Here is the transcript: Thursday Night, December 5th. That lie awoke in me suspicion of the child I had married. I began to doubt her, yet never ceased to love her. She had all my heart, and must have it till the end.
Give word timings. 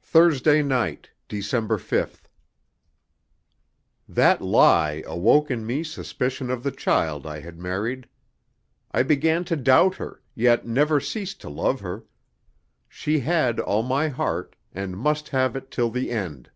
Thursday 0.00 0.62
Night, 0.62 1.10
December 1.28 1.76
5th. 1.76 2.28
That 4.08 4.40
lie 4.40 5.02
awoke 5.06 5.50
in 5.50 5.66
me 5.66 5.84
suspicion 5.84 6.48
of 6.50 6.62
the 6.62 6.70
child 6.70 7.26
I 7.26 7.40
had 7.40 7.58
married. 7.58 8.08
I 8.90 9.02
began 9.02 9.44
to 9.44 9.54
doubt 9.56 9.96
her, 9.96 10.22
yet 10.34 10.66
never 10.66 10.98
ceased 10.98 11.42
to 11.42 11.50
love 11.50 11.80
her. 11.80 12.06
She 12.88 13.18
had 13.20 13.60
all 13.60 13.82
my 13.82 14.08
heart, 14.08 14.56
and 14.72 14.96
must 14.96 15.28
have 15.28 15.54
it 15.56 15.70
till 15.70 15.90
the 15.90 16.10
end. 16.10 16.50